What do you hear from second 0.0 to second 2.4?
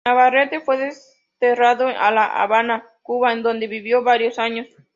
Navarrete fue desterrado a La